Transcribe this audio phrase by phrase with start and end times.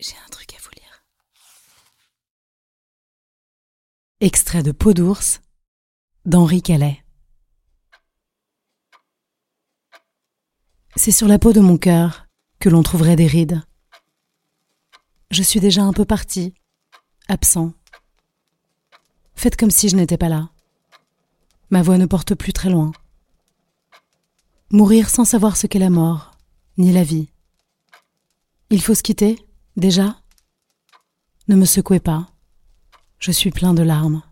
[0.00, 1.04] J'ai un truc à vous lire.
[4.20, 5.42] Extrait de Peau d'ours
[6.24, 7.04] d'Henri Calais.
[10.96, 12.26] C'est sur la peau de mon cœur
[12.60, 13.62] que l'on trouverait des rides.
[15.30, 16.54] Je suis déjà un peu parti,
[17.28, 17.74] absent.
[19.34, 20.48] Faites comme si je n'étais pas là.
[21.68, 22.92] Ma voix ne porte plus très loin.
[24.70, 26.38] Mourir sans savoir ce qu'est la mort,
[26.78, 27.28] ni la vie.
[28.70, 29.36] Il faut se quitter,
[29.76, 30.16] déjà
[31.48, 32.28] Ne me secouez pas.
[33.18, 34.22] Je suis plein de larmes.